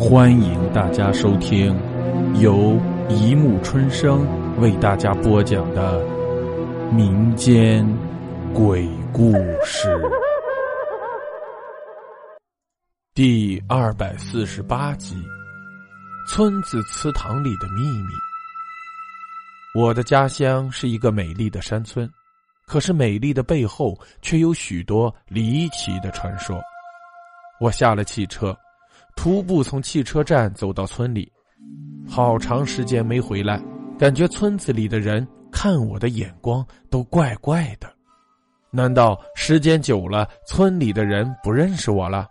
[0.00, 1.78] 欢迎大家收听
[2.40, 4.26] 由一木春生
[4.58, 6.02] 为大家播讲的
[6.90, 7.86] 民间
[8.54, 9.94] 鬼故事
[13.12, 15.16] 第二百四十八集
[16.26, 18.14] 《村子祠堂里的秘密》。
[19.78, 22.10] 我的家乡是一个美丽的山村，
[22.66, 26.58] 可是美丽的背后却有许多离奇的传说。
[27.60, 28.56] 我下了汽车。
[29.16, 31.30] 徒步从汽车站走到村里，
[32.08, 33.62] 好长时间没回来，
[33.98, 37.92] 感觉村子里的人看我的眼光都怪怪的。
[38.70, 42.26] 难道时间久了，村里的人不认识我了？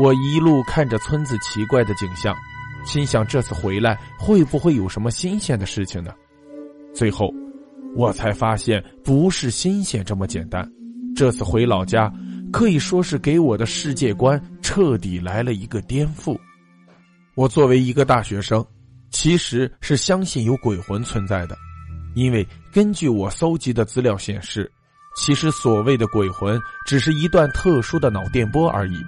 [0.00, 2.34] 我一路看着村子奇怪的景象，
[2.84, 6.12] 心想这次回来会不会有什么新鲜的事情呢？
[6.94, 7.32] 最后，
[7.96, 10.70] 我才发现不是新鲜这么简单。
[11.16, 12.12] 这次回老家。
[12.52, 16.38] 可以说是给我的世界观彻底来了一个颠覆。
[17.34, 18.64] 我作为一个大学生，
[19.10, 21.56] 其实是相信有鬼魂存在的，
[22.14, 24.70] 因为根据我搜集的资料显示，
[25.16, 29.02] 其实所谓的鬼魂只是一段特殊的脑电波而已。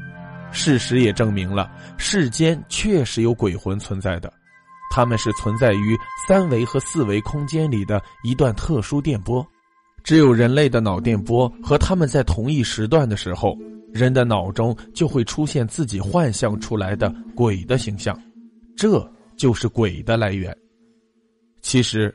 [0.51, 4.33] 事实也证明了，世间确实有鬼魂存在的，
[4.91, 9.47] 他们是存在于三维和四维空间里的一段特殊电波。
[10.05, 13.59] 只有人类的脑电波和他们在同一时段的时候，
[13.91, 18.15] 人的脑中就会出现自己幻象出来的鬼的形象，
[18.77, 20.55] 这就是鬼的来源。
[21.63, 22.15] 其实，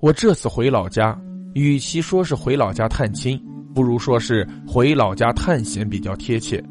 [0.00, 1.18] 我这次回老家，
[1.54, 3.42] 与其说是回老家探亲，
[3.74, 6.62] 不如说是回老家探险比较贴切，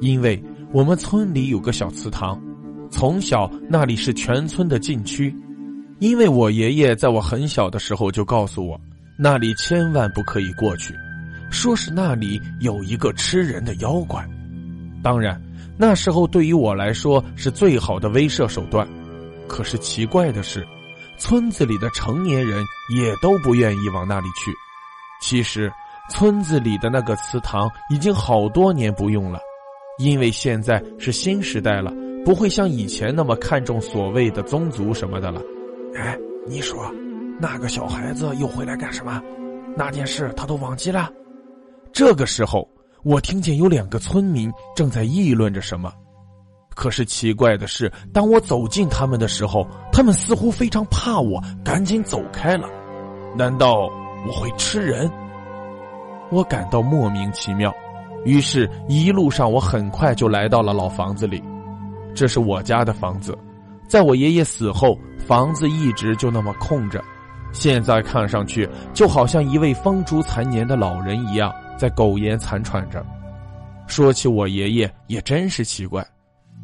[0.00, 0.42] 因为
[0.72, 2.40] 我们村里有个小祠堂，
[2.90, 5.36] 从小那里是全村的禁区，
[5.98, 8.80] 因为我爷爷在我很小的时候就告诉我。
[9.20, 10.94] 那里千万不可以过去，
[11.50, 14.24] 说是那里有一个吃人的妖怪。
[15.02, 15.42] 当然，
[15.76, 18.88] 那时候对于我来说是最好的威慑手段。
[19.48, 20.64] 可是奇怪的是，
[21.18, 24.52] 村子里的成年人也都不愿意往那里去。
[25.20, 25.68] 其实，
[26.08, 29.40] 村子里的那个祠堂已经好多年不用了，
[29.98, 31.92] 因为现在是新时代了，
[32.24, 35.42] 不会像以前那么看重所谓的宗族什么的了。
[35.96, 36.88] 哎，你说。
[37.40, 39.22] 那个小孩子又回来干什么？
[39.76, 41.08] 那件事他都忘记了。
[41.92, 42.68] 这个时候，
[43.04, 45.92] 我听见有两个村民正在议论着什么。
[46.74, 52.68] 可是奇怪的是，当我走近他们的时候，他们似乎非常怕我，赶紧走开了。
[53.36, 53.88] 难道
[54.26, 55.10] 我会吃人？
[56.30, 57.72] 我感到莫名其妙。
[58.24, 61.42] 于是，一路上我很快就来到了老房子里。
[62.14, 63.36] 这是我家的房子，
[63.88, 67.02] 在我爷爷死后，房子一直就那么空着。
[67.52, 73.04] 现在看上去就好像一位风烛残年的老人一样，在苟延残喘着。
[73.86, 76.06] 说起我爷爷，也真是奇怪，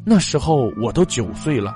[0.05, 1.75] 那时候我都九岁了，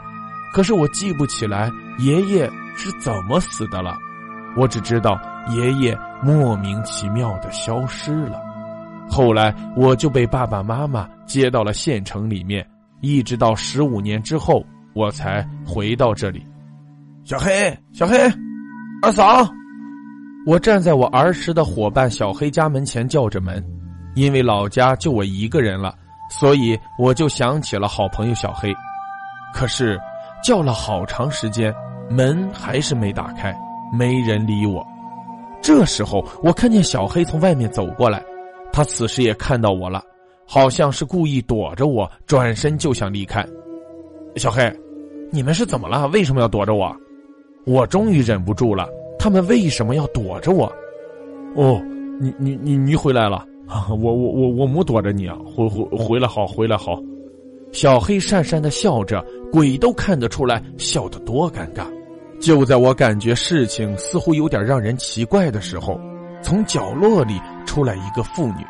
[0.54, 3.98] 可是我记不起来爷爷是怎么死的了。
[4.56, 8.40] 我只知道爷爷莫名其妙的消失了。
[9.10, 12.64] 后来我就被爸爸妈妈接到了县城里面，
[13.02, 16.46] 一直到十五年之后，我才回到这里。
[17.24, 18.16] 小黑，小黑。
[19.02, 19.50] 二嫂，
[20.46, 23.64] 我站在我儿时的伙伴小黑家门前叫着门，
[24.14, 25.96] 因为老家就我一个人了，
[26.30, 28.76] 所以我就想起了好朋友小黑。
[29.54, 29.98] 可是
[30.44, 31.74] 叫了好长时间，
[32.10, 33.58] 门还是没打开，
[33.98, 34.86] 没人理我。
[35.62, 38.22] 这时候我看见小黑从外面走过来，
[38.74, 40.04] 他此时也看到我了，
[40.46, 43.48] 好像是故意躲着我，转身就想离开。
[44.36, 44.70] 小黑，
[45.32, 46.06] 你们是怎么了？
[46.10, 46.94] 为什么要躲着我？
[47.66, 48.88] 我终于忍不住了，
[49.18, 50.66] 他们为什么要躲着我？
[51.56, 51.82] 哦，
[52.20, 53.88] 你你你你回来了啊！
[53.90, 55.38] 我我我我没躲着你啊！
[55.46, 57.00] 回回回来好，回来好。
[57.72, 61.86] 小黑讪讪的笑着，鬼都看得出来，笑得多尴尬。
[62.40, 66.00] 就在我感觉事情似乎有点让人奇怪的时候，
[66.42, 68.66] 从角落里出来一个妇女。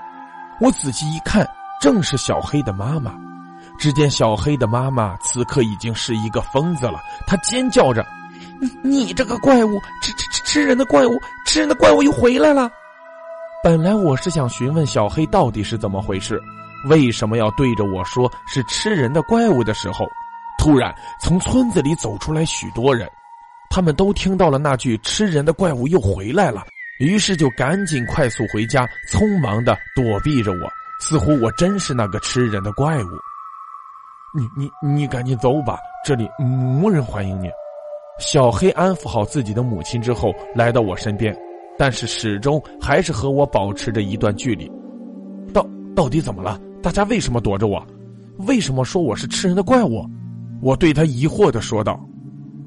[0.60, 1.48] 我仔细一看，
[1.80, 3.14] 正是小黑的妈妈。
[3.78, 8.06] 只见小黑的妈妈此刻已经是一个疯子了，她尖叫着。
[8.60, 12.70] 你你这个怪物，吃吃吃吃人的怪物，吃人的怪物又回来了。
[13.64, 16.42] 本来我是想询问小黑到底是怎么回事，
[16.90, 20.06] 为什么要对着我说是吃人的怪物的时候，
[20.58, 23.10] 突然从村子里走出来许多人，
[23.70, 26.64] 他们都听到了那句“吃人的怪物又回来了”，
[27.00, 30.72] 于是就赶紧快速回家，匆忙的躲避着我，
[31.02, 33.10] 似乎我真是那个吃人的怪物。
[34.34, 37.50] 你你你赶紧走吧，这里没人欢迎你。
[38.20, 41.36] 小黑安抚好自己的母亲之后，来到我身边，
[41.78, 44.70] 但是始终还是和我保持着一段距离。
[45.54, 46.60] 到到底怎么了？
[46.82, 47.82] 大家为什么躲着我？
[48.40, 50.06] 为什么说我是吃人的怪物？
[50.62, 52.00] 我对他疑惑的说道：“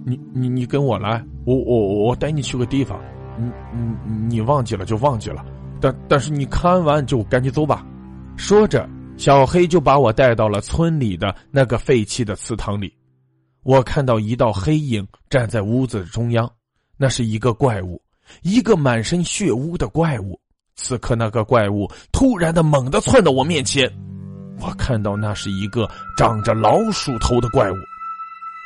[0.05, 2.99] 你你你跟我来，我我我带你去个地方。
[3.39, 3.51] 你
[4.07, 5.45] 你你忘记了就忘记了，
[5.81, 7.87] 但但是你看完就赶紧走吧。”
[8.37, 8.89] 说着，
[9.19, 12.93] 小黑就把我带到了村里的那个废弃的祠堂里。
[13.63, 16.51] 我看到一道黑影站在屋子中央，
[16.97, 18.03] 那是一个怪物，
[18.43, 20.41] 一个满身血污的怪物。
[20.75, 23.89] 此刻，那个怪物突然的猛地窜到我面前，
[24.59, 27.75] 我看到那是一个长着老鼠头的怪物。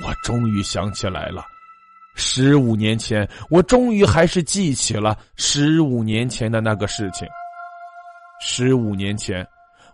[0.04, 1.44] 我终于想起来了，
[2.14, 7.26] 十五年前，我终于还是记起了十五年前的那个事情。
[8.40, 9.46] 十五年前，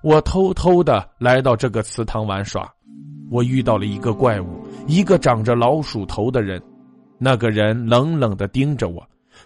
[0.02, 2.68] 我偷偷的来到这个祠堂玩耍，
[3.30, 6.60] 我遇到了一个怪物，一个长着老鼠头的人。
[7.18, 9.00] 那个人冷冷的盯着我，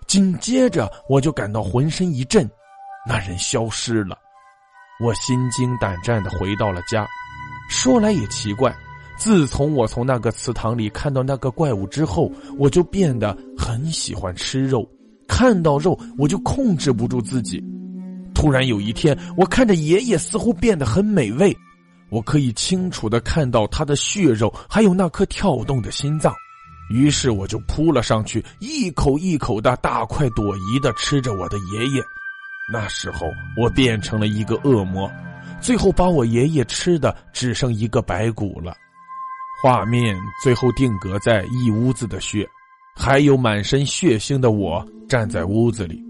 [0.06, 2.48] 紧接着我就感到浑身一震。
[3.06, 4.16] 那人消失了，
[5.04, 7.06] 我心惊胆战的回到了家。
[7.68, 8.74] 说来也奇怪，
[9.18, 14.88] 自从我从那个祠堂里看到那个怪物之后，我就变得很喜欢吃肉，
[15.28, 17.62] 看到肉我就控制不住自己。
[18.36, 21.56] 突然有一天，我看着爷爷似乎变得很美味，
[22.10, 26.34] 我可以清楚的看到他的血肉，还有那颗跳动的心脏。
[26.90, 32.02] 于是我就扑了上去，一口一口的大快朵颐的吃着我的爷爷。
[32.70, 35.10] 那时候我变成了一个恶魔，
[35.58, 38.76] 最后把我爷爷吃的只剩一个白骨了。
[39.62, 42.46] 画面最后定格在一屋子的血，
[42.94, 46.05] 还有满身血腥的我站在屋子里。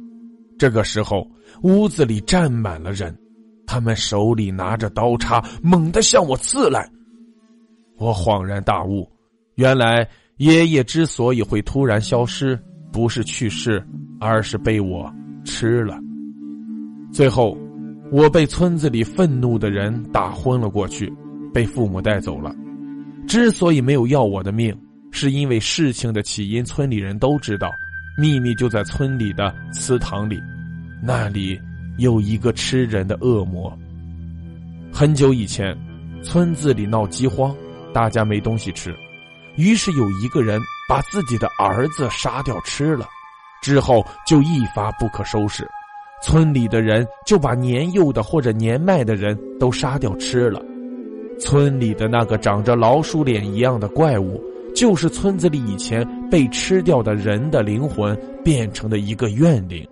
[0.58, 1.28] 这个时候，
[1.62, 3.16] 屋子里站满了人，
[3.66, 6.90] 他们手里拿着刀叉，猛地向我刺来。
[7.98, 9.10] 我恍然大悟，
[9.56, 10.06] 原来
[10.38, 12.58] 爷爷之所以会突然消失，
[12.92, 13.82] 不是去世，
[14.20, 15.12] 而是被我
[15.44, 15.98] 吃了。
[17.12, 17.56] 最后，
[18.10, 21.12] 我被村子里愤怒的人打昏了过去，
[21.52, 22.54] 被父母带走了。
[23.26, 24.76] 之所以没有要我的命，
[25.10, 27.70] 是因为事情的起因村里人都知道，
[28.18, 30.42] 秘密就在村里的祠堂里，
[31.02, 31.60] 那里
[31.98, 33.76] 有一个吃人的恶魔。
[34.90, 35.76] 很久以前，
[36.22, 37.54] 村子里闹饥荒，
[37.92, 38.94] 大家没东西吃，
[39.56, 40.58] 于是有一个人
[40.88, 43.06] 把自己的儿子杀掉吃了，
[43.60, 45.68] 之后就一发不可收拾。
[46.22, 50.62] 村里的人就把年幼的或者年迈的人都杀掉吃了。
[51.38, 54.42] 村里的那个长着老鼠脸一样的怪物，
[54.76, 58.14] 就是村子里以前被吃掉的人的灵魂
[58.44, 59.88] 变成的一个怨灵。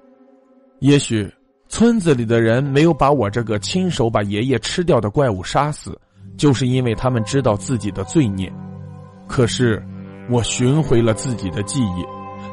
[0.80, 1.32] 也许
[1.70, 5.98] 村子里的人没有把我这个亲手把爷爷吃掉的怪物杀死，
[6.36, 8.52] 就是因为他们知道自己的罪孽。
[9.26, 9.82] 可是
[10.28, 12.04] 我寻回了自己的记忆，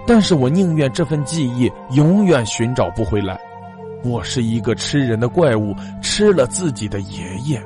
[0.07, 3.37] 但是我宁愿这份记忆永远寻找不回来。
[4.05, 7.61] 我是一个吃人的怪物，吃了自己的爷爷。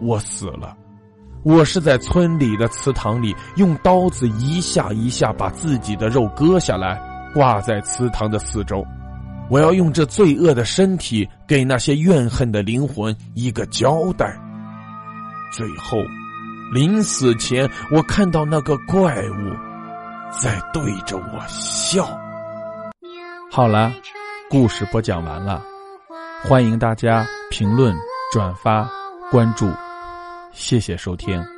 [0.00, 0.76] 我死了，
[1.42, 7.00] 我是在村里的祠堂里用刀子一下一下把自己的肉割下来，
[7.34, 8.84] 挂在祠堂的四周。
[9.48, 14.36] 我要用这罪恶的身体给那些怨恨的灵魂一个交代。
[15.52, 15.98] 最后，
[16.74, 19.56] 临死前，我看到那个怪物
[20.30, 22.06] 在对着我笑。
[23.50, 23.92] 好了。
[24.48, 25.60] 故事播讲完了，
[26.44, 27.92] 欢迎大家评论、
[28.32, 28.88] 转发、
[29.28, 29.68] 关注，
[30.56, 31.55] 谢谢收听。